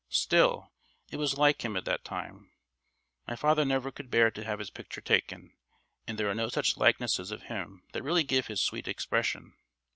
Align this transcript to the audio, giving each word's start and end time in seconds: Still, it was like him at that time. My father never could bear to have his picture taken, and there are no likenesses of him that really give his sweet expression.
Still, 0.09 0.71
it 1.11 1.17
was 1.17 1.37
like 1.37 1.63
him 1.63 1.77
at 1.77 1.85
that 1.85 2.03
time. 2.03 2.49
My 3.27 3.35
father 3.35 3.63
never 3.63 3.91
could 3.91 4.09
bear 4.09 4.31
to 4.31 4.43
have 4.43 4.57
his 4.57 4.71
picture 4.71 4.99
taken, 4.99 5.53
and 6.07 6.17
there 6.17 6.27
are 6.27 6.33
no 6.33 6.49
likenesses 6.75 7.29
of 7.29 7.43
him 7.43 7.83
that 7.93 8.01
really 8.01 8.23
give 8.23 8.47
his 8.47 8.61
sweet 8.63 8.87
expression. 8.87 9.53